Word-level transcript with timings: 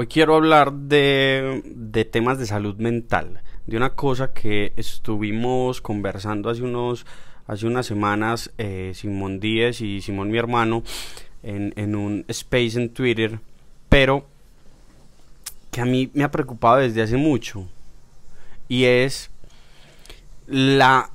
Hoy 0.00 0.06
quiero 0.06 0.36
hablar 0.36 0.72
de, 0.72 1.60
de, 1.64 2.04
temas 2.04 2.38
de 2.38 2.46
salud 2.46 2.76
mental, 2.76 3.40
de 3.66 3.76
una 3.76 3.96
cosa 3.96 4.32
que 4.32 4.72
estuvimos 4.76 5.80
conversando 5.80 6.50
hace, 6.50 6.62
unos, 6.62 7.04
hace 7.48 7.66
unas 7.66 7.86
semanas 7.86 8.52
eh, 8.58 8.92
Simón 8.94 9.40
Díez 9.40 9.80
y 9.80 10.00
Simón 10.00 10.30
mi 10.30 10.38
hermano 10.38 10.84
en, 11.42 11.72
en 11.74 11.96
un 11.96 12.24
space 12.28 12.80
en 12.80 12.90
Twitter, 12.90 13.40
pero 13.88 14.24
que 15.72 15.80
a 15.80 15.84
mí 15.84 16.12
me 16.14 16.22
ha 16.22 16.30
preocupado 16.30 16.76
desde 16.76 17.02
hace 17.02 17.16
mucho 17.16 17.66
y 18.68 18.84
es 18.84 19.32
la 20.46 21.10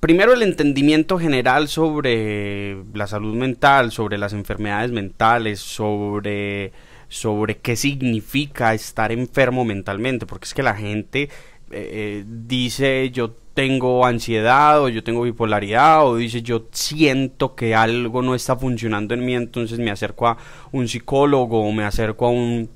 primero 0.00 0.32
el 0.32 0.42
entendimiento 0.42 1.18
general 1.18 1.68
sobre 1.68 2.82
la 2.94 3.06
salud 3.06 3.34
mental, 3.34 3.92
sobre 3.92 4.16
las 4.16 4.32
enfermedades 4.32 4.90
mentales, 4.90 5.60
sobre 5.60 6.72
sobre 7.08 7.58
qué 7.58 7.76
significa 7.76 8.74
estar 8.74 9.12
enfermo 9.12 9.64
mentalmente, 9.64 10.26
porque 10.26 10.44
es 10.44 10.54
que 10.54 10.62
la 10.62 10.74
gente 10.74 11.22
eh, 11.22 11.28
eh, 11.70 12.24
dice 12.26 13.10
yo 13.10 13.32
tengo 13.54 14.04
ansiedad 14.04 14.82
o 14.82 14.88
yo 14.88 15.04
tengo 15.04 15.22
bipolaridad 15.22 16.06
o 16.06 16.16
dice 16.16 16.42
yo 16.42 16.66
siento 16.72 17.54
que 17.54 17.74
algo 17.74 18.22
no 18.22 18.34
está 18.34 18.56
funcionando 18.56 19.14
en 19.14 19.24
mí, 19.24 19.34
entonces 19.34 19.78
me 19.78 19.90
acerco 19.90 20.26
a 20.26 20.36
un 20.72 20.88
psicólogo 20.88 21.66
o 21.66 21.72
me 21.72 21.84
acerco 21.84 22.26
a 22.26 22.30
un 22.30 22.68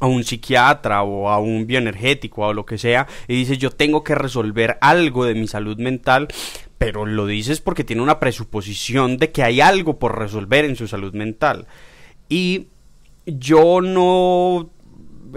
a 0.00 0.06
un 0.06 0.24
psiquiatra 0.24 1.04
o 1.04 1.30
a 1.30 1.38
un 1.38 1.66
bioenergético 1.66 2.42
o 2.42 2.52
lo 2.52 2.66
que 2.66 2.76
sea 2.76 3.06
y 3.28 3.36
dice 3.36 3.56
yo 3.56 3.70
tengo 3.70 4.02
que 4.02 4.14
resolver 4.14 4.76
algo 4.80 5.24
de 5.24 5.34
mi 5.34 5.46
salud 5.46 5.78
mental 5.78 6.28
pero 6.78 7.06
lo 7.06 7.26
dices 7.26 7.60
porque 7.60 7.84
tiene 7.84 8.02
una 8.02 8.20
presuposición 8.20 9.16
de 9.16 9.32
que 9.32 9.42
hay 9.42 9.60
algo 9.60 9.98
por 9.98 10.18
resolver 10.18 10.64
en 10.64 10.76
su 10.76 10.86
salud 10.88 11.14
mental. 11.14 11.66
Y 12.28 12.66
yo 13.26 13.80
no 13.80 14.70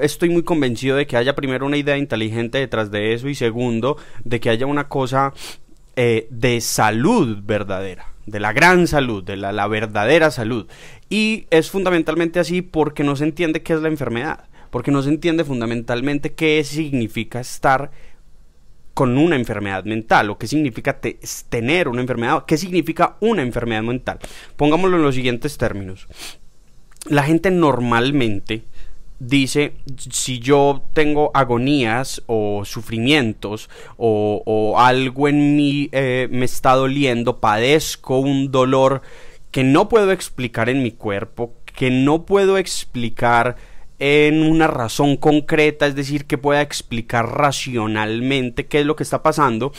estoy 0.02 0.30
muy 0.30 0.44
convencido 0.44 0.96
de 0.96 1.08
que 1.08 1.18
haya 1.18 1.36
primero 1.36 1.66
una 1.66 1.78
idea 1.78 1.98
inteligente 1.98 2.58
detrás 2.58 2.92
de 2.92 3.14
eso 3.14 3.28
y 3.28 3.36
segundo 3.36 3.98
de 4.24 4.40
que 4.40 4.50
haya 4.50 4.66
una 4.66 4.88
cosa 4.88 5.34
eh, 5.96 6.28
de 6.30 6.62
salud 6.62 7.40
verdadera, 7.44 8.14
de 8.26 8.40
la 8.40 8.54
gran 8.54 8.88
salud, 8.88 9.24
de 9.24 9.38
la, 9.38 9.68
verdadera 9.68 10.32
salud. 10.32 10.68
Y 11.10 11.48
es 11.50 11.70
fundamentalmente 11.72 12.40
así 12.40 12.62
porque 12.62 13.04
no 13.04 13.16
se 13.16 13.26
entiende 13.26 13.64
qué 13.64 13.74
es 13.74 13.82
la 13.82 13.88
enfermedad, 13.90 14.46
porque 14.70 14.92
no 14.92 15.02
se 15.02 15.10
entiende 15.10 15.44
fundamentalmente 15.44 16.34
qué 16.34 16.64
significa 16.64 17.40
estar 17.40 17.92
con 18.94 19.18
una 19.18 19.36
enfermedad 19.36 19.86
mental 19.86 20.30
o 20.30 20.38
qué 20.38 20.46
significa 20.46 21.00
tener 21.50 21.88
una 21.88 22.02
enfermedad, 22.02 22.44
qué 22.46 22.58
significa 22.58 23.18
una 23.22 23.42
enfermedad 23.42 23.82
mental. 23.82 24.20
Pongámoslo 24.58 24.98
en 24.98 25.04
los 25.04 25.16
siguientes 25.16 25.58
términos 25.58 26.08
la 27.06 27.24
gente 27.24 27.52
normalmente 27.52 28.64
dice 29.20 29.74
si 30.10 30.40
yo 30.40 30.82
tengo 30.94 31.32
agonías 31.34 32.22
o 32.28 32.64
sufrimientos 32.64 33.70
o, 33.98 34.76
algo 34.78 35.28
en 35.28 35.56
mí 35.58 35.90
eh, 35.92 36.28
me 36.32 36.46
está 36.46 36.76
doliendo, 36.76 37.40
padezco 37.40 38.20
un 38.20 38.52
dolor 38.52 39.02
que 39.52 39.64
no 39.64 39.90
puedo 39.90 40.12
explicar 40.12 40.70
en 40.70 40.84
mi 40.84 40.92
cuerpo, 40.92 41.54
que 41.66 41.90
no 41.90 42.26
puedo 42.26 42.58
explicar 42.58 43.58
en 43.98 44.44
una 44.44 44.68
razón 44.68 45.18
concreta, 45.18 45.86
es 45.88 45.96
decir, 45.96 46.26
que 46.26 46.38
pueda 46.38 46.62
explicar 46.62 47.28
racionalmente 47.36 48.68
qué 48.68 48.82
es 48.82 48.86
lo 48.86 48.96
que 48.96 49.04
está 49.04 49.22
pasando, 49.22 49.74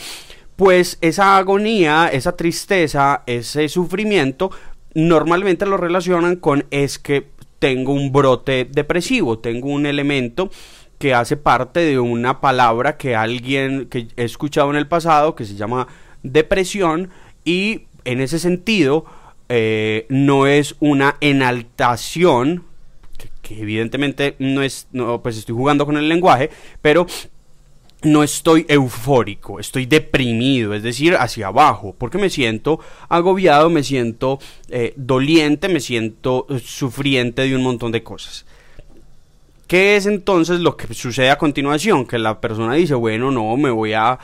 pues 0.55 0.99
esa 1.01 1.37
agonía, 1.37 2.09
esa 2.11 2.35
tristeza, 2.35 3.23
ese 3.25 3.67
sufrimiento 3.67 4.51
normalmente 4.93 5.65
lo 5.65 5.77
relacionan 5.77 6.35
con 6.35 6.65
es 6.71 6.99
que 6.99 7.27
tengo 7.59 7.93
un 7.93 8.11
brote 8.11 8.67
depresivo, 8.69 9.39
tengo 9.39 9.69
un 9.69 9.85
elemento 9.85 10.49
que 10.97 11.13
hace 11.13 11.37
parte 11.37 11.79
de 11.79 11.99
una 11.99 12.41
palabra 12.41 12.97
que 12.97 13.15
alguien 13.15 13.87
que 13.87 14.07
he 14.17 14.23
escuchado 14.23 14.69
en 14.69 14.77
el 14.77 14.87
pasado 14.87 15.35
que 15.35 15.45
se 15.45 15.55
llama 15.55 15.87
depresión 16.23 17.09
y 17.43 17.85
en 18.05 18.21
ese 18.21 18.39
sentido 18.39 19.05
eh, 19.49 20.05
no 20.09 20.47
es 20.47 20.75
una 20.79 21.17
enaltación 21.21 22.63
que, 23.17 23.29
que, 23.41 23.61
evidentemente 23.61 24.35
no 24.39 24.61
es 24.61 24.87
no 24.91 25.21
pues 25.21 25.37
estoy 25.37 25.55
jugando 25.55 25.85
con 25.85 25.97
el 25.97 26.07
lenguaje 26.07 26.51
pero 26.81 27.05
no 28.03 28.23
estoy 28.23 28.65
eufórico, 28.67 29.59
estoy 29.59 29.85
deprimido, 29.85 30.73
es 30.73 30.83
decir, 30.83 31.15
hacia 31.15 31.47
abajo, 31.47 31.95
porque 31.97 32.17
me 32.17 32.29
siento 32.29 32.79
agobiado, 33.09 33.69
me 33.69 33.83
siento 33.83 34.39
eh, 34.69 34.93
doliente, 34.95 35.69
me 35.69 35.79
siento 35.79 36.47
eh, 36.49 36.59
sufriente 36.59 37.43
de 37.43 37.55
un 37.55 37.63
montón 37.63 37.91
de 37.91 38.03
cosas. 38.03 38.45
¿Qué 39.71 39.95
es 39.95 40.05
entonces 40.05 40.59
lo 40.59 40.75
que 40.75 40.93
sucede 40.93 41.29
a 41.29 41.37
continuación? 41.37 42.05
Que 42.05 42.19
la 42.19 42.41
persona 42.41 42.73
dice, 42.73 42.93
bueno, 42.93 43.31
no, 43.31 43.55
me 43.55 43.69
voy 43.69 43.93
a, 43.93 44.19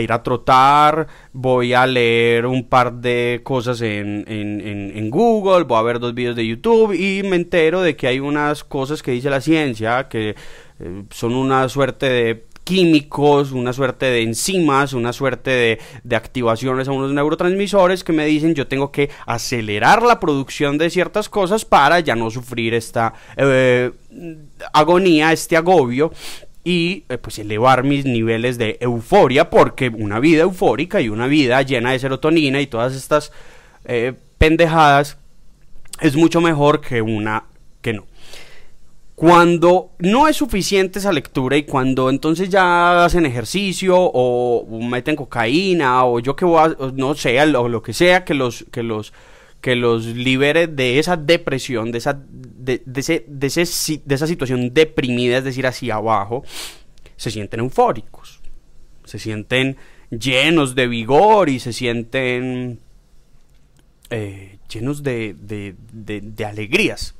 ir 0.00 0.10
a 0.10 0.22
trotar, 0.22 1.06
voy 1.34 1.74
a 1.74 1.86
leer 1.86 2.46
un 2.46 2.66
par 2.66 2.94
de 2.94 3.42
cosas 3.44 3.82
en, 3.82 4.24
en, 4.26 5.10
Google, 5.10 5.64
voy 5.64 5.78
a 5.78 5.82
ver 5.82 5.98
dos 5.98 6.14
vídeos 6.14 6.36
de 6.36 6.46
YouTube 6.46 6.94
y 6.94 7.22
me 7.22 7.36
entero 7.36 7.82
de 7.82 7.96
que 7.96 8.06
hay 8.06 8.18
unas 8.18 8.64
cosas 8.64 9.02
que 9.02 9.10
dice 9.10 9.28
la 9.28 9.42
ciencia 9.42 10.08
que 10.08 10.34
eh, 10.80 11.02
son 11.10 11.34
una 11.34 11.68
suerte 11.68 12.08
de 12.08 12.34
químicos, 12.68 13.52
una 13.52 13.72
suerte 13.72 14.04
de 14.04 14.20
enzimas, 14.20 14.92
una 14.92 15.14
suerte 15.14 15.80
de, 16.04 16.16
activaciones 16.16 16.86
a 16.86 16.92
unos 16.92 17.14
neurotransmisores 17.14 18.04
que 18.04 18.12
me 18.12 18.26
dicen 18.26 18.54
yo 18.54 18.66
tengo 18.68 18.92
que 18.92 19.08
acelerar 19.24 20.02
la 20.02 20.20
producción 20.20 20.76
de 20.76 20.90
ciertas 20.90 21.30
cosas 21.30 21.64
para 21.64 22.00
ya 22.00 22.14
no 22.14 22.30
sufrir 22.30 22.74
esta 22.74 23.14
eh, 23.38 23.90
agonía, 24.74 25.32
este 25.32 25.56
agobio 25.56 26.12
y 26.62 27.04
eh, 27.08 27.16
pues 27.16 27.38
elevar 27.38 27.84
mis 27.84 28.04
niveles 28.04 28.58
de 28.58 28.76
euforia 28.82 29.48
porque 29.48 29.88
una 29.88 30.20
vida 30.20 30.42
eufórica 30.42 31.00
y 31.00 31.08
una 31.08 31.26
vida 31.26 31.62
llena 31.62 31.92
de 31.92 32.00
serotonina 32.00 32.60
y 32.60 32.66
todas 32.66 32.94
estas 32.94 33.32
eh, 33.86 34.12
pendejadas 34.36 35.16
es 36.02 36.16
mucho 36.16 36.42
mejor 36.42 36.82
que 36.82 37.00
una 37.00 37.44
que 37.80 37.94
no. 37.94 38.04
Cuando 39.18 39.90
no 39.98 40.28
es 40.28 40.36
suficiente 40.36 41.00
esa 41.00 41.10
lectura 41.10 41.56
y 41.56 41.64
cuando 41.64 42.08
entonces 42.08 42.48
ya 42.50 43.04
hacen 43.04 43.26
ejercicio 43.26 43.96
o 43.98 44.64
meten 44.80 45.16
cocaína 45.16 46.04
o 46.04 46.20
yo 46.20 46.36
que 46.36 46.44
voy 46.44 46.60
a, 46.60 46.76
no 46.94 47.16
sé, 47.16 47.42
o 47.42 47.68
lo 47.68 47.82
que 47.82 47.92
sea 47.92 48.24
que 48.24 48.34
los, 48.34 48.64
que 48.70 48.84
los, 48.84 49.12
que 49.60 49.74
los 49.74 50.04
libere 50.04 50.68
de 50.68 51.00
esa 51.00 51.16
depresión, 51.16 51.90
de 51.90 51.98
esa, 51.98 52.16
de, 52.30 52.80
ese, 52.94 53.24
de, 53.26 53.46
ese, 53.48 54.00
de 54.04 54.14
esa 54.14 54.28
situación 54.28 54.72
deprimida, 54.72 55.38
es 55.38 55.44
decir, 55.44 55.66
hacia 55.66 55.96
abajo, 55.96 56.44
se 57.16 57.32
sienten 57.32 57.58
eufóricos, 57.58 58.38
se 59.02 59.18
sienten 59.18 59.78
llenos 60.10 60.76
de 60.76 60.86
vigor 60.86 61.48
y 61.48 61.58
se 61.58 61.72
sienten 61.72 62.78
eh, 64.10 64.58
llenos 64.68 65.02
de, 65.02 65.34
de, 65.36 65.74
de 65.90 66.44
alegrías. 66.44 67.16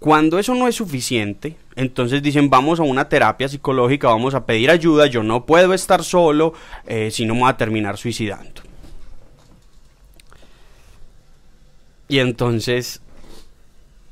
Cuando 0.00 0.38
eso 0.38 0.54
no 0.54 0.66
es 0.66 0.76
suficiente, 0.76 1.56
entonces 1.76 2.22
dicen 2.22 2.48
vamos 2.48 2.80
a 2.80 2.84
una 2.84 3.08
terapia 3.10 3.50
psicológica, 3.50 4.08
vamos 4.08 4.34
a 4.34 4.46
pedir 4.46 4.70
ayuda, 4.70 5.06
yo 5.06 5.22
no 5.22 5.44
puedo 5.44 5.74
estar 5.74 6.02
solo, 6.02 6.54
eh, 6.86 7.10
si 7.10 7.26
no 7.26 7.34
me 7.34 7.40
voy 7.40 7.50
a 7.50 7.56
terminar 7.58 7.98
suicidando. 7.98 8.62
Y 12.08 12.18
entonces 12.18 13.02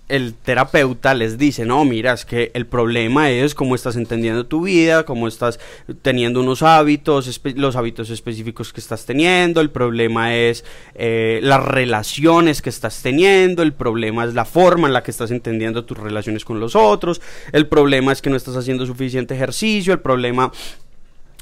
el 0.08 0.34
terapeuta 0.34 1.14
les 1.14 1.38
dice, 1.38 1.64
no, 1.64 1.84
mira, 1.84 2.14
es 2.14 2.24
que 2.24 2.50
el 2.54 2.66
problema 2.66 3.30
es 3.30 3.54
cómo 3.54 3.74
estás 3.74 3.96
entendiendo 3.96 4.46
tu 4.46 4.62
vida, 4.62 5.04
cómo 5.04 5.28
estás 5.28 5.60
teniendo 6.02 6.40
unos 6.40 6.62
hábitos, 6.62 7.40
los 7.56 7.76
hábitos 7.76 8.10
específicos 8.10 8.72
que 8.72 8.80
estás 8.80 9.04
teniendo, 9.04 9.60
el 9.60 9.70
problema 9.70 10.34
es 10.34 10.64
eh, 10.94 11.40
las 11.42 11.62
relaciones 11.64 12.62
que 12.62 12.70
estás 12.70 13.02
teniendo, 13.02 13.62
el 13.62 13.72
problema 13.72 14.24
es 14.24 14.34
la 14.34 14.44
forma 14.44 14.88
en 14.88 14.94
la 14.94 15.02
que 15.02 15.10
estás 15.10 15.30
entendiendo 15.30 15.84
tus 15.84 15.98
relaciones 15.98 16.44
con 16.44 16.58
los 16.58 16.74
otros, 16.74 17.20
el 17.52 17.66
problema 17.66 18.12
es 18.12 18.22
que 18.22 18.30
no 18.30 18.36
estás 18.36 18.56
haciendo 18.56 18.86
suficiente 18.86 19.34
ejercicio, 19.34 19.92
el 19.92 20.00
problema 20.00 20.52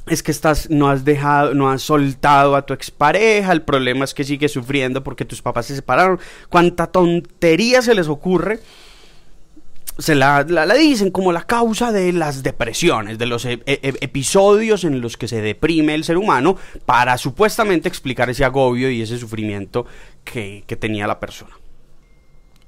es 0.06 0.22
que 0.22 0.30
estás, 0.30 0.70
no 0.70 0.88
has 0.88 1.04
dejado, 1.04 1.54
no 1.54 1.70
has 1.70 1.82
soltado 1.82 2.54
a 2.56 2.64
tu 2.64 2.72
expareja, 2.72 3.52
el 3.52 3.62
problema 3.62 4.04
es 4.04 4.14
que 4.14 4.24
sigues 4.24 4.52
sufriendo 4.52 5.02
porque 5.02 5.24
tus 5.24 5.42
papás 5.42 5.66
se 5.66 5.74
separaron, 5.74 6.20
cuánta 6.48 6.86
tontería 6.86 7.82
se 7.82 7.94
les 7.94 8.08
ocurre, 8.08 8.60
se 9.98 10.14
la, 10.14 10.44
dicen 10.44 11.10
como 11.10 11.32
la 11.32 11.42
causa 11.42 11.90
de 11.90 12.12
las 12.12 12.42
depresiones, 12.42 13.18
de 13.18 13.26
los 13.26 13.44
e, 13.46 13.54
e, 13.66 13.80
e, 13.82 13.94
episodios 14.00 14.84
en 14.84 15.00
los 15.00 15.16
que 15.16 15.26
se 15.26 15.40
deprime 15.40 15.94
el 15.94 16.04
ser 16.04 16.18
humano 16.18 16.56
para 16.84 17.16
supuestamente 17.18 17.88
explicar 17.88 18.30
ese 18.30 18.44
agobio 18.44 18.90
y 18.90 19.02
ese 19.02 19.18
sufrimiento 19.18 19.86
que 20.24 20.62
tenía 20.78 21.06
la 21.06 21.18
persona. 21.18 21.56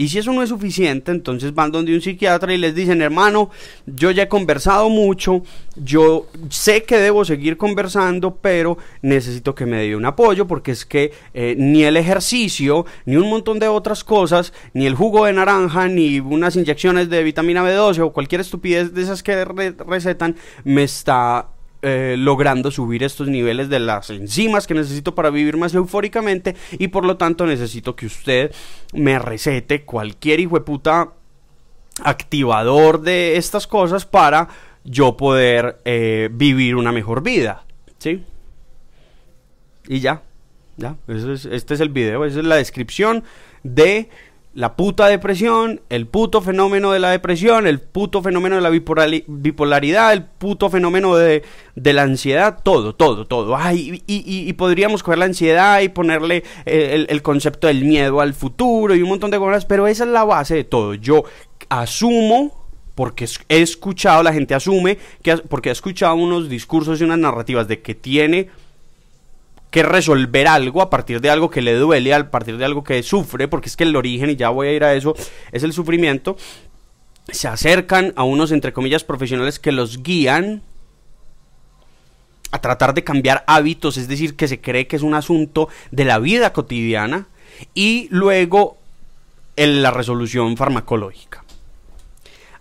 Y 0.01 0.09
si 0.09 0.19
eso 0.19 0.33
no 0.33 0.45
es 0.45 0.49
suficiente, 0.49 1.11
entonces 1.11 1.53
van 1.53 1.73
donde 1.73 1.93
un 1.93 2.01
psiquiatra 2.01 2.55
y 2.55 2.57
les 2.57 2.73
dicen, 2.73 3.03
hermano, 3.03 3.51
yo 3.85 4.13
ya 4.13 4.23
he 4.23 4.29
conversado 4.29 4.89
mucho, 4.89 5.43
yo 5.75 6.29
sé 6.51 6.85
que 6.85 6.99
debo 6.99 7.25
seguir 7.25 7.57
conversando, 7.57 8.37
pero 8.37 8.79
necesito 9.03 9.57
que 9.57 9.67
me 9.67 9.79
dé 9.79 9.97
un 9.97 10.05
apoyo 10.05 10.47
porque 10.47 10.71
es 10.71 10.87
que 10.87 11.11
eh, 11.35 11.57
ni 11.59 11.83
el 11.83 11.97
ejercicio, 11.97 12.87
ni 13.07 13.17
un 13.17 13.29
montón 13.29 13.59
de 13.59 13.67
otras 13.67 14.05
cosas, 14.05 14.53
ni 14.73 14.87
el 14.87 14.95
jugo 14.95 15.25
de 15.25 15.33
naranja, 15.33 15.89
ni 15.89 16.21
unas 16.21 16.55
inyecciones 16.55 17.11
de 17.11 17.25
vitamina 17.25 17.65
B12 17.65 17.99
o 17.99 18.13
cualquier 18.13 18.41
estupidez 18.41 18.95
de 18.95 19.03
esas 19.03 19.25
que 19.25 19.45
recetan, 19.45 20.37
me 20.63 20.85
está 20.85 21.49
eh, 21.83 22.17
logrando 22.19 22.71
subir 22.71 23.05
estos 23.05 23.29
niveles 23.29 23.69
de 23.69 23.79
las 23.79 24.11
enzimas 24.11 24.67
que 24.67 24.75
necesito 24.75 25.15
para 25.15 25.31
vivir 25.31 25.57
más 25.57 25.75
eufóricamente 25.75 26.57
y 26.73 26.89
por 26.89 27.05
lo 27.05 27.17
tanto 27.17 27.47
necesito 27.47 27.95
que 27.95 28.07
usted 28.07 28.53
me 28.93 29.19
recete 29.21 29.85
cualquier 29.85 30.41
hijo 30.41 30.57
de 30.57 30.65
puta 30.65 31.13
activador 32.03 33.01
de 33.01 33.37
estas 33.37 33.67
cosas 33.67 34.07
para 34.07 34.49
yo 34.83 35.17
poder 35.17 35.81
eh, 35.85 36.29
vivir 36.33 36.75
una 36.75 36.91
mejor 36.91 37.23
vida, 37.23 37.65
¿sí? 37.99 38.25
Y 39.87 40.01
ya, 40.01 40.23
ya, 40.77 40.97
este 41.07 41.75
es 41.75 41.81
el 41.81 41.91
video, 41.91 42.25
esa 42.25 42.41
es 42.41 42.45
la 42.45 42.57
descripción 42.57 43.25
de 43.63 44.11
la 44.59 44.75
puta 44.75 45.07
depresión, 45.07 45.83
el 45.89 46.09
puto 46.09 46.43
fenómeno 46.43 46.91
de 46.91 46.99
la 46.99 47.13
depresión, 47.13 47.69
el 47.69 47.79
puto 47.79 48.25
fenómeno 48.25 48.57
de 48.57 48.61
la 48.61 48.71
bipolaridad, 48.71 50.13
el 50.13 50.25
puto 50.25 50.69
fenómeno 50.69 51.15
de, 51.15 51.45
la 51.77 52.03
ansiedad, 52.03 52.59
todo, 52.65 52.93
todo, 52.93 53.25
todo. 53.25 53.57
Ay, 53.57 54.03
y, 54.09 54.53
podríamos 54.55 55.05
coger 55.05 55.21
la 55.21 55.27
ansiedad 55.27 55.81
y 55.81 55.91
ponerle 55.91 56.43
eh, 56.67 57.07
el, 57.09 57.23
concepto 57.23 57.69
del 57.69 57.85
miedo 57.85 58.21
al 58.21 58.35
futuro 58.35 58.97
y 58.97 59.03
un 59.03 59.11
montón 59.11 59.31
de 59.31 59.39
cosas, 59.39 59.65
pero 59.65 59.87
esa 59.87 60.03
es 60.03 60.11
la 60.11 60.25
base 60.25 60.57
de 60.57 60.65
todo. 60.65 60.95
Yo 60.95 61.23
asumo 61.69 62.67
porque 62.97 63.29
he 63.49 63.63
escuchado, 63.63 64.25
la 64.25 64.33
gente 64.33 64.57
asume, 64.57 64.99
que, 65.23 65.37
porque 65.37 65.69
ha 65.69 65.73
escuchado 65.73 66.17
unos 66.17 66.49
discursos 66.49 67.01
y 67.01 67.05
unas 67.05 67.21
narrativas 67.21 67.69
de 67.69 67.81
que 67.81 67.95
tiene 67.95 68.49
que 69.71 69.83
resolver 69.83 70.49
algo 70.49 70.83
a 70.83 70.91
partir 70.91 71.21
de 71.21 71.31
algo 71.31 71.51
que 71.51 71.63
le 71.63 71.75
duele, 71.75 72.15
a 72.15 72.31
partir 72.31 72.57
de 72.57 72.65
algo 72.65 72.85
que 72.85 73.03
sufre, 73.03 73.49
porque 73.49 73.69
es 73.69 73.77
que 73.77 73.85
el 73.85 73.97
origen, 73.97 74.31
y 74.31 74.37
ya 74.37 74.49
voy 74.49 74.69
a 74.69 74.73
ir 74.73 74.85
a 74.85 74.95
eso, 74.95 75.15
es 75.53 75.63
el 75.63 75.73
sufrimiento, 75.73 76.37
se 77.29 77.49
acercan 77.49 78.13
a 78.17 78.25
unos, 78.25 78.53
entre 78.53 78.73
comillas, 78.73 79.05
profesionales 79.05 79.59
que 79.59 79.73
los 79.73 80.03
guían 80.03 80.63
a 82.51 82.61
tratar 82.61 82.95
de 82.95 83.05
cambiar 83.05 83.45
hábitos, 83.47 83.99
es 83.99 84.09
decir, 84.09 84.37
que 84.37 84.49
se 84.49 84.61
cree 84.61 84.87
que 84.87 84.97
es 84.97 85.03
un 85.03 85.13
asunto 85.13 85.69
de 85.91 86.07
la 86.07 86.19
vida 86.19 86.55
cotidiana, 86.55 87.27
y 87.75 88.09
luego 88.11 88.79
en 89.57 89.83
la 89.83 89.91
resolución 89.91 90.57
farmacológica. 90.57 91.45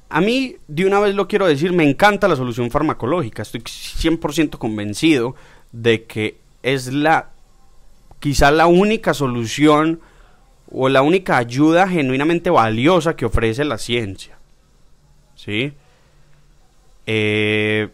A 0.09 0.19
mí, 0.19 0.55
de 0.67 0.85
una 0.85 0.99
vez 0.99 1.15
lo 1.15 1.27
quiero 1.27 1.47
decir, 1.47 1.71
me 1.71 1.87
encanta 1.87 2.27
la 2.27 2.35
solución 2.35 2.71
farmacológica, 2.71 3.43
estoy 3.43 3.61
100% 3.61 4.57
convencido 4.57 5.35
de 5.71 6.05
que 6.05 6.37
es 6.63 6.91
la 6.93 7.31
quizá 8.19 8.51
la 8.51 8.67
única 8.67 9.13
solución 9.13 10.01
o 10.71 10.89
la 10.89 11.01
única 11.01 11.37
ayuda 11.37 11.87
genuinamente 11.87 12.49
valiosa 12.49 13.15
que 13.15 13.25
ofrece 13.25 13.63
la 13.63 13.77
ciencia. 13.77 14.37
¿Sí? 15.35 15.73
Eh, 17.05 17.89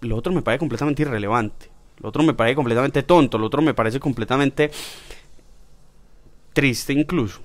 lo 0.00 0.16
otro 0.16 0.32
me 0.32 0.42
parece 0.42 0.58
completamente 0.58 1.02
irrelevante. 1.02 1.70
Lo 1.98 2.08
otro 2.08 2.22
me 2.22 2.34
parece 2.34 2.56
completamente 2.56 3.02
tonto. 3.02 3.38
Lo 3.38 3.46
otro 3.46 3.62
me 3.62 3.74
parece 3.74 4.00
completamente 4.00 4.70
triste 6.52 6.92
incluso. 6.92 7.40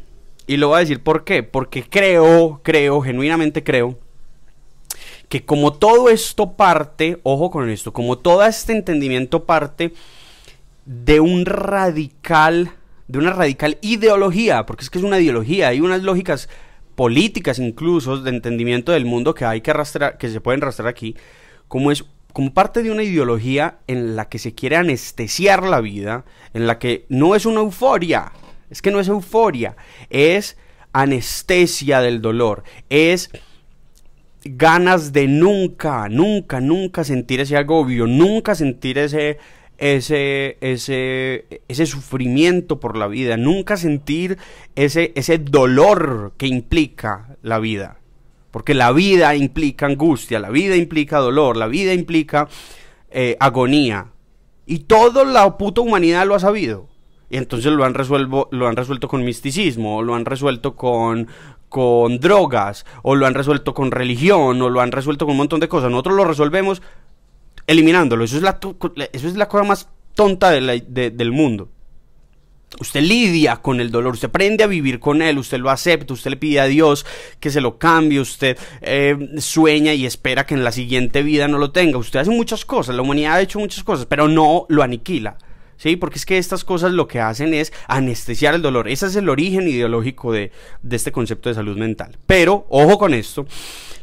Y 0.47 0.57
lo 0.57 0.69
voy 0.69 0.77
a 0.77 0.79
decir 0.79 1.03
por 1.03 1.23
qué. 1.23 1.43
Porque 1.43 1.83
creo, 1.83 2.61
creo, 2.63 3.01
genuinamente 3.01 3.63
creo, 3.63 3.99
que 5.29 5.43
como 5.45 5.73
todo 5.73 6.09
esto 6.09 6.53
parte, 6.53 7.19
ojo 7.23 7.51
con 7.51 7.69
esto, 7.69 7.91
como 7.91 8.17
todo 8.17 8.45
este 8.45 8.73
entendimiento 8.73 9.45
parte 9.45 9.93
de 10.85 11.19
un 11.19 11.45
radical, 11.45 12.71
de 13.07 13.19
una 13.19 13.33
radical 13.33 13.77
ideología, 13.81 14.65
porque 14.65 14.83
es 14.83 14.89
que 14.89 14.99
es 14.99 15.03
una 15.03 15.19
ideología, 15.19 15.67
hay 15.69 15.81
unas 15.81 16.01
lógicas 16.03 16.47
políticas 16.95 17.59
incluso 17.59 18.17
de 18.17 18.29
entendimiento 18.29 18.91
del 18.91 19.05
mundo 19.05 19.33
que 19.33 19.45
hay 19.45 19.61
que 19.61 19.71
arrastrar, 19.71 20.17
que 20.17 20.29
se 20.29 20.41
pueden 20.41 20.63
arrastrar 20.63 20.87
aquí, 20.87 21.15
como 21.67 21.91
es 21.91 22.05
como 22.33 22.53
parte 22.53 22.83
de 22.83 22.91
una 22.91 23.03
ideología 23.03 23.79
en 23.87 24.15
la 24.15 24.29
que 24.29 24.37
se 24.37 24.53
quiere 24.53 24.75
anestesiar 24.75 25.63
la 25.63 25.81
vida, 25.81 26.23
en 26.53 26.67
la 26.67 26.77
que 26.77 27.05
no 27.09 27.35
es 27.35 27.45
una 27.45 27.61
euforia, 27.61 28.31
es 28.69 28.81
que 28.81 28.91
no 28.91 28.99
es 28.99 29.07
euforia, 29.07 29.75
es 30.09 30.57
anestesia 30.93 31.99
del 31.99 32.21
dolor, 32.21 32.63
es 32.89 33.31
ganas 34.43 35.13
de 35.13 35.27
nunca, 35.27 36.07
nunca, 36.09 36.61
nunca 36.61 37.03
sentir 37.03 37.39
ese 37.39 37.57
agobio, 37.57 38.07
nunca 38.07 38.55
sentir 38.55 38.97
ese, 38.97 39.37
ese, 39.77 40.57
ese, 40.61 41.61
ese 41.67 41.85
sufrimiento 41.85 42.79
por 42.79 42.97
la 42.97 43.07
vida, 43.07 43.37
nunca 43.37 43.77
sentir 43.77 44.37
ese, 44.75 45.11
ese 45.15 45.37
dolor 45.37 46.33
que 46.37 46.47
implica 46.47 47.37
la 47.41 47.59
vida. 47.59 47.99
Porque 48.51 48.73
la 48.73 48.91
vida 48.91 49.35
implica 49.35 49.85
angustia, 49.85 50.39
la 50.39 50.49
vida 50.49 50.75
implica 50.75 51.19
dolor, 51.19 51.57
la 51.57 51.67
vida 51.67 51.93
implica 51.93 52.47
eh, 53.11 53.37
agonía. 53.39 54.07
Y 54.65 54.79
toda 54.79 55.23
la 55.23 55.57
puta 55.57 55.81
humanidad 55.81 56.25
lo 56.25 56.35
ha 56.35 56.39
sabido. 56.39 56.87
Y 57.29 57.37
entonces 57.37 57.71
lo 57.71 57.83
han, 57.83 57.93
resuelvo, 57.93 58.47
lo 58.51 58.67
han 58.67 58.75
resuelto 58.75 59.07
con 59.07 59.23
misticismo, 59.25 59.97
o 59.97 60.01
lo 60.01 60.15
han 60.15 60.25
resuelto 60.25 60.75
con, 60.75 61.27
con 61.69 62.19
drogas, 62.19 62.85
o 63.03 63.15
lo 63.15 63.25
han 63.25 63.33
resuelto 63.33 63.73
con 63.73 63.91
religión, 63.91 64.61
o 64.61 64.69
lo 64.69 64.81
han 64.81 64.91
resuelto 64.91 65.25
con 65.25 65.33
un 65.33 65.39
montón 65.39 65.59
de 65.59 65.67
cosas. 65.67 65.91
Nosotros 65.91 66.15
lo 66.15 66.23
resolvemos 66.23 66.81
eliminándolo. 67.65 68.23
Eso 68.23 68.37
es 68.37 68.43
la, 68.43 68.59
eso 69.11 69.27
es 69.27 69.35
la 69.35 69.47
cosa 69.49 69.63
más 69.65 69.89
tonta 70.15 70.51
del 70.51 71.31
mundo. 71.31 71.69
Usted 72.79 73.01
lidia 73.01 73.57
con 73.57 73.79
el 73.79 73.91
dolor, 73.91 74.13
usted 74.13 74.27
aprende 74.27 74.63
a 74.63 74.67
vivir 74.67 74.99
con 74.99 75.21
él, 75.21 75.37
usted 75.37 75.57
lo 75.57 75.69
acepta, 75.69 76.13
usted 76.13 76.31
le 76.31 76.37
pide 76.37 76.59
a 76.59 76.65
Dios 76.65 77.05
que 77.39 77.49
se 77.49 77.61
lo 77.61 77.79
cambie, 77.79 78.19
usted 78.19 78.57
eh, 78.81 79.15
sueña 79.37 79.93
y 79.93 80.05
espera 80.05 80.45
que 80.45 80.53
en 80.53 80.65
la 80.65 80.73
siguiente 80.73 81.23
vida 81.23 81.47
no 81.47 81.59
lo 81.59 81.71
tenga. 81.71 81.97
Usted 81.97 82.19
hace 82.19 82.29
muchas 82.29 82.65
cosas, 82.65 82.95
la 82.95 83.03
humanidad 83.03 83.35
ha 83.35 83.41
hecho 83.41 83.59
muchas 83.59 83.83
cosas, 83.83 84.05
pero 84.05 84.27
no 84.27 84.65
lo 84.67 84.83
aniquila. 84.83 85.37
¿Sí? 85.77 85.95
Porque 85.95 86.17
es 86.17 86.25
que 86.25 86.37
estas 86.37 86.63
cosas 86.63 86.91
lo 86.91 87.07
que 87.07 87.19
hacen 87.19 87.53
es 87.53 87.71
anestesiar 87.87 88.55
el 88.55 88.61
dolor. 88.61 88.87
Ese 88.87 89.07
es 89.07 89.15
el 89.15 89.29
origen 89.29 89.67
ideológico 89.67 90.31
de, 90.31 90.51
este 90.89 91.11
concepto 91.11 91.49
de 91.49 91.55
salud 91.55 91.77
mental. 91.77 92.17
Pero, 92.25 92.65
ojo 92.69 92.97
con 92.97 93.13
esto, 93.13 93.45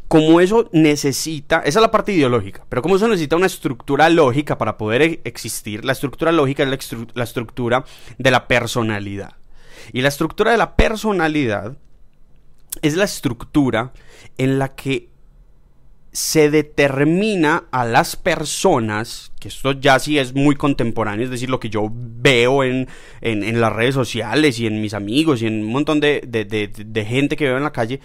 como 0.07 0.39
eso 0.39 0.69
necesita, 0.71 1.59
esa 1.59 1.79
es 1.79 1.81
la 1.81 1.91
parte 1.91 2.13
ideológica, 2.13 2.65
pero 2.69 2.81
como 2.81 2.95
eso 2.95 3.07
necesita 3.07 3.35
una 3.35 3.47
estructura 3.47 4.09
lógica 4.09 4.57
para 4.57 4.77
poder 4.77 5.01
e-, 5.01 5.21
existir, 5.23 5.83
la 5.83 5.93
estructura 5.93 6.31
lógica 6.31 6.63
es 6.63 6.69
la, 6.69 7.07
la 7.13 7.23
estructura 7.23 7.85
de 8.17 8.31
la 8.31 8.47
personalidad. 8.47 9.33
Y 9.93 10.01
la 10.01 10.09
estructura 10.09 10.51
de 10.51 10.57
la 10.57 10.75
personalidad 10.75 11.77
es 12.81 12.95
la 12.95 13.03
estructura 13.05 13.93
en 14.37 14.59
la 14.59 14.75
que 14.75 15.09
se 16.15 16.49
determina 16.49 17.65
a 17.71 17.83
las 17.83 18.15
personas, 18.15 19.33
que 19.37 19.49
esto 19.49 19.73
ya 19.73 19.99
sí 19.99 20.17
es 20.17 20.33
muy 20.33 20.55
contemporáneo, 20.55 21.25
es 21.25 21.29
decir, 21.29 21.49
lo 21.49 21.59
que 21.59 21.69
yo 21.69 21.91
veo 21.91 22.63
en, 22.63 22.87
en, 23.19 23.59
las 23.59 23.73
redes 23.73 23.95
sociales 23.95 24.57
y 24.57 24.65
en 24.65 24.79
mis 24.79 24.93
amigos 24.93 25.41
y 25.41 25.47
en 25.47 25.65
un 25.65 25.73
montón 25.73 25.99
de, 25.99 26.21
de, 26.25 27.05
gente 27.05 27.35
que 27.35 27.43
veo 27.43 27.57
en 27.57 27.63
la 27.63 27.73
calle, 27.73 27.99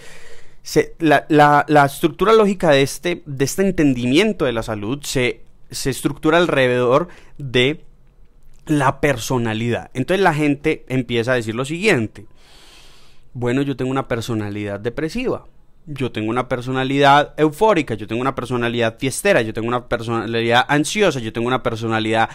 la, 0.99 1.25
la, 1.29 1.65
la, 1.69 1.85
estructura 1.85 2.33
lógica 2.33 2.71
de 2.71 2.83
este, 2.83 3.23
de 3.27 3.45
este 3.45 3.63
entendimiento 3.63 4.45
de 4.45 4.55
la 4.55 4.65
salud 4.65 4.99
se, 5.05 5.43
se 5.71 5.91
estructura 5.91 6.39
alrededor 6.39 7.07
de 7.39 7.85
la 8.67 9.01
personalidad. 9.01 9.93
Entonces 9.95 10.25
la 10.25 10.35
gente 10.35 10.85
empieza 10.89 11.31
a 11.31 11.37
decir 11.37 11.55
lo 11.55 11.65
siguiente, 11.65 12.27
bueno, 13.35 13.63
yo 13.63 13.77
tengo 13.77 13.93
una 13.93 14.09
personalidad 14.09 14.81
depresiva 14.81 15.47
yo 15.87 16.13
tengo 16.13 16.31
una 16.31 16.49
personalidad 16.49 17.35
eufórica, 17.37 17.95
yo 17.95 18.07
tengo 18.07 18.21
una 18.21 18.35
personalidad 18.35 18.99
fiestera, 18.99 19.43
yo 19.43 19.53
tengo 19.53 19.69
una 19.69 19.89
personalidad 19.89 20.65
ansiosa, 20.69 21.21
yo 21.21 21.33
tengo 21.33 21.49
una 21.49 21.63
personalidad 21.63 22.31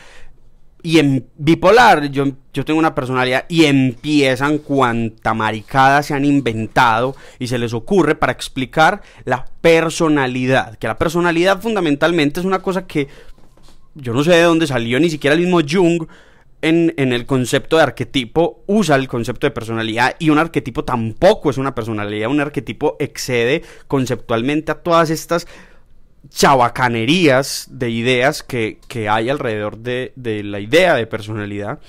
y 0.86 1.00
en 1.00 1.28
bipolar, 1.36 2.12
yo, 2.12 2.26
yo 2.54 2.64
tengo 2.64 2.78
una 2.78 2.94
personalidad 2.94 3.46
y 3.50 3.66
empiezan 3.66 4.60
cuanta 4.60 5.34
maricada 5.34 6.04
se 6.04 6.14
han 6.14 6.26
inventado 6.26 7.16
y 7.40 7.48
se 7.48 7.58
les 7.58 7.74
ocurre 7.74 8.14
para 8.14 8.32
explicar 8.32 9.02
la 9.24 9.46
personalidad, 9.62 10.78
que 10.78 10.88
la 10.88 11.00
personalidad 11.00 11.60
fundamentalmente 11.60 12.40
es 12.40 12.46
una 12.46 12.60
cosa 12.60 12.86
que 12.86 13.08
yo 13.96 14.14
no 14.14 14.24
sé 14.24 14.32
de 14.32 14.44
dónde 14.44 14.68
salió, 14.68 15.00
ni 15.00 15.10
siquiera 15.10 15.34
el 15.34 15.42
mismo 15.42 15.62
Jung 15.68 16.06
en, 16.66 17.14
el 17.14 17.26
concepto 17.26 17.78
de 17.78 17.84
arquetipo 17.84 18.64
usa 18.66 18.96
el 18.96 19.08
concepto 19.08 19.46
de 19.46 19.52
personalidad 19.52 20.16
y 20.18 20.32
un 20.32 20.40
arquetipo 20.40 20.84
tampoco 20.84 21.52
es 21.52 21.58
una 21.60 21.76
personalidad, 21.76 22.30
un 22.30 22.42
arquetipo 22.42 22.98
excede 23.00 23.62
conceptualmente 23.88 24.72
a 24.72 24.76
todas 24.76 25.12
estas 25.12 25.48
chabacanerías 26.30 27.68
de 27.70 27.92
ideas 27.92 28.42
que, 28.42 28.80
hay 29.10 29.30
alrededor 29.30 29.78
de, 29.78 30.12
de 30.16 30.44
la 30.44 30.60
idea 30.60 30.96
de 30.96 31.06
personalidad. 31.06 31.80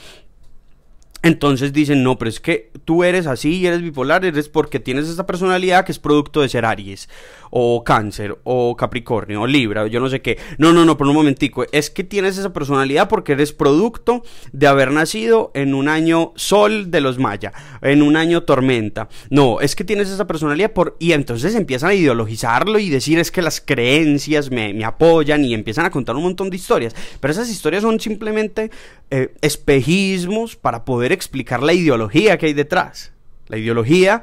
Entonces 1.27 1.73
dicen, 1.73 2.05
no, 2.05 2.17
pero 2.19 2.29
es 2.29 2.39
que 2.39 2.71
tú 2.85 3.03
eres 3.03 3.27
así 3.27 3.57
y 3.57 3.67
eres 3.67 3.83
bipolar, 3.83 4.25
eres 4.25 4.49
porque 4.49 4.79
tienes 4.79 5.09
esta 5.09 5.27
personalidad 5.27 5.85
que 5.85 5.91
es 5.91 5.99
producto 5.99 6.41
de 6.41 6.49
ser 6.49 6.65
Aries, 6.65 7.09
o 7.51 7.83
Cáncer, 7.83 8.39
o 8.45 8.77
Capricornio, 8.77 9.43
o 9.43 9.47
Libra, 9.49 9.83
o 9.83 9.87
yo 9.89 9.99
no 9.99 10.09
sé 10.09 10.23
qué. 10.23 10.39
No, 10.59 10.73
no, 10.73 10.85
no, 10.85 10.97
por 10.97 11.09
un 11.09 11.15
momentico. 11.15 11.67
Es 11.73 11.91
que 11.91 12.05
tienes 12.05 12.39
esa 12.39 12.53
personalidad 12.53 13.09
porque 13.09 13.33
eres 13.33 13.53
producto 13.53 14.23
de 14.53 14.69
haber 14.69 14.93
nacido 14.93 15.51
en 15.55 15.75
un 15.75 15.89
año 15.89 16.33
sol 16.37 16.93
de 16.93 17.01
los 17.01 17.19
Maya, 17.19 17.53
en 17.83 18.03
un 18.03 18.17
año 18.17 18.45
tormenta. 18.45 19.09
No, 19.29 19.61
es 19.61 19.75
que 19.75 19.83
tienes 19.83 20.09
esa 20.09 20.29
personalidad 20.29 20.71
por... 20.71 20.97
Y 21.01 21.11
entonces 21.11 21.57
empiezan 21.57 21.91
a 21.91 21.95
ideologizarlo 21.95 22.79
y 22.79 22.89
decir 22.89 23.19
es 23.19 23.33
que 23.33 23.43
las 23.43 23.61
creencias 23.61 24.53
me, 24.53 24.73
me 24.75 24.85
apoyan 24.85 25.45
y 25.45 25.55
empiezan 25.55 25.87
a 25.87 25.91
contar 25.91 26.15
un 26.15 26.23
montón 26.23 26.51
de 26.51 26.57
historias. 26.57 26.95
Pero 27.19 27.33
esas 27.33 27.51
historias 27.51 27.83
son 27.83 27.99
simplemente 27.99 28.71
eh, 29.11 29.33
espejismos 29.41 30.57
para 30.57 30.85
poder 30.85 31.16
explicar 31.17 31.63
la 31.63 31.73
ideología 31.73 32.39
que 32.39 32.47
hay 32.47 32.53
detrás. 32.53 33.13
La 33.49 33.57
ideología 33.57 34.23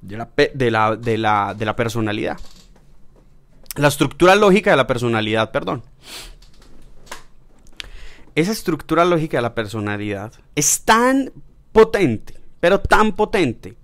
de 0.00 0.16
la, 0.16 0.28
de 0.54 0.70
la, 1.18 1.54
de 1.54 1.64
la, 1.64 1.76
personalidad. 1.76 2.38
La 3.76 3.88
estructura 3.88 4.34
lógica 4.36 4.70
de 4.70 4.76
la 4.76 4.86
personalidad, 4.86 5.50
perdón. 5.50 5.82
Esa 8.34 8.52
estructura 8.52 9.04
lógica 9.04 9.38
de 9.38 9.42
la 9.42 9.54
personalidad 9.54 10.32
es 10.54 10.82
tan 10.84 11.32
potente, 11.72 12.34
pero 12.60 12.80
tan 12.80 13.12
potente 13.12 13.76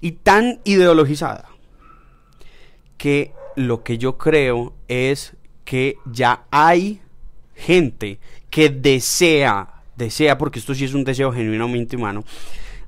y 0.00 0.12
tan 0.12 0.60
ideologizada 0.64 1.48
que 2.98 3.32
lo 3.56 3.82
que 3.82 3.98
yo 3.98 4.18
creo 4.18 4.74
es 4.88 5.36
que 5.64 5.96
ya 6.04 6.44
hay 6.50 7.00
gente 7.54 8.18
que 8.50 8.68
desea, 8.68 9.73
desea, 9.96 10.38
porque 10.38 10.58
esto 10.58 10.74
sí 10.74 10.84
es 10.84 10.94
un 10.94 11.04
deseo 11.04 11.32
genuinamente 11.32 11.96
humano, 11.96 12.24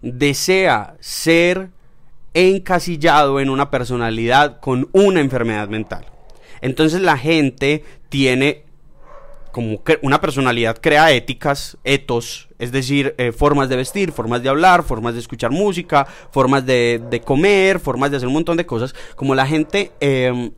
desea 0.03 0.95
ser 1.01 1.71
encasillado 2.35 3.41
en 3.41 3.49
una 3.49 3.71
personalidad 3.71 4.61
con 4.61 4.89
una 4.93 5.21
enfermedad 5.21 5.69
mental. 5.69 6.07
Entonces 6.61 7.01
la 7.01 7.17
gente 7.17 7.85
tiene 8.09 8.67
como 9.53 9.83
una 10.03 10.21
personalidad 10.21 10.77
crea 10.83 11.13
éticas, 11.13 11.79
etos, 11.83 12.49
es 12.59 12.73
decir, 12.73 13.15
eh, 13.17 13.33
formas 13.33 13.71
de 13.71 13.77
vestir, 13.77 14.13
formas 14.13 14.43
de 14.43 14.51
hablar, 14.51 14.83
formas 14.83 15.15
de 15.15 15.21
escuchar 15.21 15.51
música, 15.51 16.07
formas 16.31 16.67
de, 16.67 17.23
comer, 17.25 17.81
formas 17.81 18.11
de 18.11 18.19
hacer 18.19 18.27
un 18.27 18.35
montón 18.35 18.59
de 18.59 18.67
cosas. 18.67 18.95
Como 19.15 19.35
la 19.35 19.47
gente 19.47 19.93
em, 20.01 20.53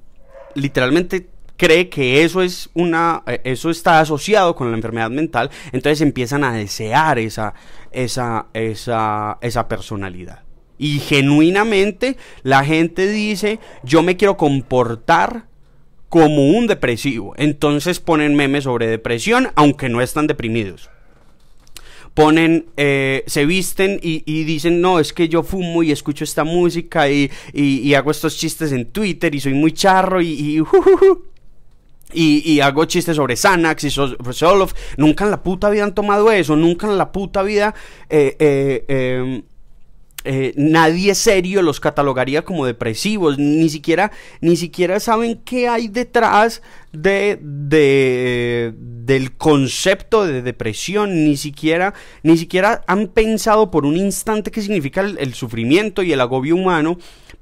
literalmente 0.54 1.28
cree 1.58 1.90
que 1.90 2.24
eso 2.24 2.40
es 2.40 2.70
una 2.72 3.22
eh, 3.26 3.42
eso 3.44 3.68
está 3.68 4.00
asociado 4.00 4.54
con 4.54 4.70
la 4.70 4.76
enfermedad 4.76 5.10
mental, 5.10 5.50
entonces 5.72 6.00
empiezan 6.00 6.44
a 6.44 6.54
desear 6.54 7.18
esa 7.18 7.52
esa 7.92 8.46
esa 8.54 9.36
esa 9.42 9.68
personalidad. 9.68 10.44
Y 10.78 11.00
genuinamente 11.00 12.16
la 12.42 12.64
gente 12.64 13.06
dice, 13.08 13.58
"Yo 13.82 14.02
me 14.02 14.16
quiero 14.16 14.38
comportar 14.38 15.48
como 16.08 16.48
un 16.48 16.66
depresivo. 16.66 17.34
Entonces 17.36 18.00
ponen 18.00 18.34
memes 18.34 18.64
sobre 18.64 18.86
depresión, 18.86 19.50
aunque 19.54 19.88
no 19.88 20.00
están 20.00 20.26
deprimidos. 20.26 20.90
Ponen, 22.14 22.66
eh, 22.76 23.22
se 23.26 23.46
visten 23.46 24.00
y, 24.02 24.44
dicen, 24.44 24.80
no, 24.80 24.98
es 24.98 25.12
que 25.12 25.28
yo 25.28 25.44
fumo 25.44 25.84
y 25.84 25.92
escucho 25.92 26.24
esta 26.24 26.42
música 26.42 27.08
y, 27.08 27.30
y, 27.52 27.94
hago 27.94 28.10
estos 28.10 28.36
chistes 28.36 28.72
en 28.72 28.86
Twitter 28.86 29.34
y 29.34 29.40
soy 29.40 29.54
muy 29.54 29.72
charro 29.72 30.20
y... 30.20 30.62
y 32.12 32.60
hago 32.60 32.84
chistes 32.86 33.16
sobre 33.16 33.36
Xanax 33.36 33.84
y 33.84 33.90
sobre 33.90 34.32
Solof. 34.32 34.72
Nunca 34.96 35.24
en 35.24 35.30
la 35.30 35.42
puta 35.42 35.68
vida 35.70 35.84
han 35.84 35.94
tomado 35.94 36.30
eso. 36.32 36.56
Nunca 36.56 36.86
en 36.86 36.98
la 36.98 37.12
puta 37.12 37.42
vida 37.42 37.74
eh, 38.08 38.36
eh, 38.38 38.84
em, 38.88 39.42
eh, 40.24 40.52
nadie 40.56 41.14
serio 41.14 41.62
los 41.62 41.80
catalogaría 41.80 42.44
como 42.44 42.66
depresivos, 42.66 43.38
ni 43.38 43.68
siquiera, 43.68 44.10
ni 44.40 44.56
siquiera 44.56 45.00
saben 45.00 45.40
qué 45.44 45.68
hay 45.68 45.88
detrás 45.88 46.60
de, 46.92 47.38
del 48.73 49.37
concepto 49.37 50.26
de 50.26 50.42
depresión, 50.42 51.25
ni 51.25 51.37
siquiera, 51.37 51.95
ni 52.23 52.37
siquiera 52.37 52.83
han 52.87 53.09
pensado 53.09 53.71
por 53.71 53.87
un 53.87 53.97
instante 53.97 54.50
qué 54.50 54.62
significa 54.62 55.00
el 55.00 55.35
sufrimiento 55.35 56.02
y 56.02 56.12
el 56.12 56.21
agobio 56.21 56.54
humano 56.54 56.99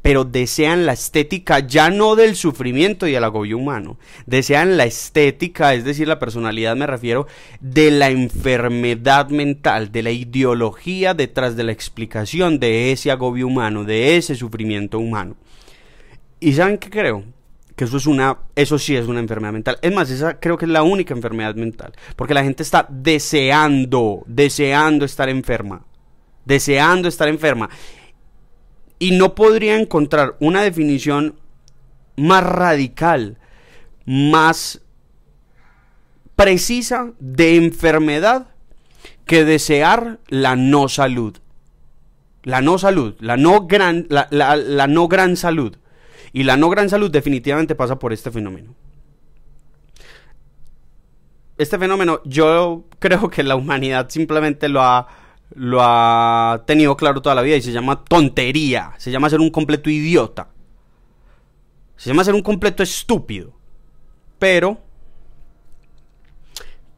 pero 0.07 0.23
desean 0.23 0.87
la 0.87 0.93
estética 0.93 1.59
ya 1.59 1.91
no 1.91 2.15
del 2.15 2.37
sufrimiento 2.37 3.09
y 3.09 3.17
el 3.17 3.25
agobio 3.25 3.59
humano, 3.59 3.99
desean 4.25 4.77
la 4.77 4.85
estética, 4.85 5.75
es 5.75 5.83
decir, 5.83 6.07
la 6.07 6.21
personalidad 6.21 6.77
me 6.77 6.87
refiero, 6.87 7.27
de 7.59 7.91
la 7.91 8.11
enfermedad 8.11 9.31
mental, 9.31 9.91
de 9.91 10.05
la 10.05 10.13
ideología 10.13 11.13
detrás 11.13 11.57
de 11.57 11.65
la 11.65 11.73
explicación 11.73 12.61
de 12.61 12.93
ese 12.93 13.11
agobio 13.11 13.49
humano, 13.49 13.83
de 13.83 14.17
ese 14.17 14.37
sufrimiento 14.37 15.01
humano. 15.01 15.35
¿Y 16.39 16.53
saben 16.53 16.79
qué 16.79 16.89
creo? 16.89 17.25
Que 17.77 17.85
eso 17.85 17.99
es 17.99 18.07
una, 18.07 18.39
eso 18.55 18.79
sí 18.79 18.97
es 18.97 19.07
una 19.07 19.21
enfermedad 19.21 19.53
mental. 19.53 19.79
Es 19.83 19.95
más, 19.95 20.11
esa 20.11 20.41
creo 20.41 20.57
que 20.59 20.65
es 20.65 20.71
la 20.71 20.83
única 20.83 21.15
enfermedad 21.15 21.55
mental, 21.55 21.93
porque 22.17 22.35
la 22.35 22.43
gente 22.43 22.63
está 22.63 22.87
deseando, 22.89 24.25
deseando 24.27 25.05
estar 25.05 25.29
enferma, 25.29 25.85
deseando 26.45 27.09
estar 27.09 27.29
enferma 27.29 27.69
y 28.99 29.13
no 29.13 29.35
podría 29.35 29.79
encontrar 29.79 30.37
una 30.41 30.63
definición 30.63 31.37
más 32.17 32.43
radical, 32.43 33.39
más 34.07 34.81
precisa 36.35 37.13
de 37.19 37.57
enfermedad 37.57 38.49
que 39.27 39.45
desear 39.45 40.21
la 40.29 40.57
no 40.57 40.89
salud. 40.89 41.37
La 42.43 42.61
no 42.61 42.79
salud, 42.79 43.17
la 43.19 43.37
no 43.37 43.67
gran, 43.67 44.07
la, 44.09 44.87
no 44.87 45.09
gran 45.09 45.37
salud. 45.37 45.77
Y 46.33 46.45
la 46.45 46.57
no 46.57 46.69
gran 46.69 46.89
salud 46.89 47.11
definitivamente 47.11 47.75
pasa 47.75 47.99
por 47.99 48.13
este 48.13 48.31
fenómeno. 48.31 48.75
Este 51.59 51.79
fenómeno 51.79 52.21
yo 52.25 52.85
creo 52.99 53.31
que 53.31 53.43
la 53.43 53.57
humanidad 53.57 54.09
simplemente 54.11 54.69
lo 54.69 54.83
ha 54.83 55.09
lo 55.55 55.79
ha 55.81 56.65
tenido 56.67 56.97
claro 56.97 57.23
toda 57.23 57.35
la 57.35 57.43
vida 57.43 57.57
y 57.57 57.63
se 57.63 57.73
llama 57.73 58.05
tontería, 58.05 58.93
se 58.99 59.11
llama 59.11 59.31
ser 59.31 59.41
un 59.41 59.51
completo 59.51 59.89
idiota, 59.89 60.49
se 61.97 62.11
llama 62.11 62.25
ser 62.25 62.35
un 62.35 62.43
completo 62.43 62.83
estúpido. 62.83 63.53
Pero, 64.39 64.79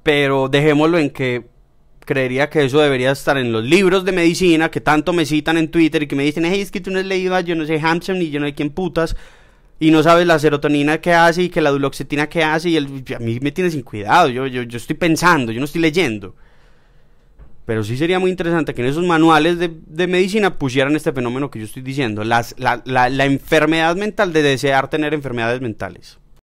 pero 0.02 0.49
dejémoslo 0.49 0.99
en 0.99 1.11
que 1.11 1.47
creería 2.08 2.48
que 2.48 2.64
eso 2.64 2.80
debería 2.80 3.10
estar 3.10 3.36
en 3.36 3.52
los 3.52 3.62
libros 3.62 4.02
de 4.06 4.12
medicina 4.12 4.70
que 4.70 4.80
tanto 4.80 5.12
me 5.12 5.26
citan 5.26 5.58
en 5.58 5.70
Twitter 5.70 6.02
y 6.02 6.06
que 6.06 6.16
me 6.16 6.22
dicen, 6.22 6.46
hey, 6.46 6.62
es 6.62 6.70
que 6.70 6.80
tú 6.80 6.90
no 6.90 6.98
has 6.98 7.04
leído 7.04 7.38
yo 7.40 7.54
no 7.54 7.66
sé 7.66 7.78
Hampson 7.78 8.22
y 8.22 8.30
yo 8.30 8.40
no 8.40 8.46
sé 8.46 8.54
quién 8.54 8.70
putas 8.70 9.14
y 9.78 9.90
no 9.90 10.02
sabes 10.02 10.26
la 10.26 10.38
serotonina 10.38 11.02
que 11.02 11.12
hace 11.12 11.42
y 11.42 11.48
que 11.50 11.60
la 11.60 11.68
duloxetina 11.68 12.26
que 12.26 12.42
hace 12.42 12.70
y 12.70 12.78
a 12.78 13.18
mí 13.18 13.38
me 13.42 13.52
tiene 13.52 13.70
sin 13.70 13.82
cuidado, 13.82 14.30
yo, 14.30 14.46
yo, 14.46 14.62
yo 14.62 14.78
estoy 14.78 14.96
pensando, 14.96 15.52
yo 15.52 15.60
no 15.60 15.66
estoy 15.66 15.82
leyendo. 15.82 16.34
Pero 17.66 17.84
sí 17.84 17.98
sería 17.98 18.18
muy 18.18 18.30
interesante 18.30 18.72
que 18.72 18.80
en 18.80 18.88
esos 18.88 19.04
manuales 19.04 19.58
de, 19.58 20.06
medicina 20.06 20.54
pusieran 20.54 20.96
este 20.96 21.12
fenómeno 21.12 21.50
que 21.50 21.58
yo 21.58 21.66
estoy 21.66 21.82
diciendo, 21.82 22.24
la, 22.24 22.42
la 22.56 23.24
enfermedad 23.26 23.94
mental 23.96 24.32
de 24.32 24.42
desear 24.42 24.88
tener 24.88 25.12
enfermedades 25.12 25.60
mentales. 25.60 26.18